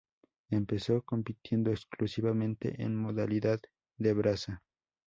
[0.49, 3.59] Empezó compitiendo exclusivamente en modalidad
[3.99, 4.63] de braza.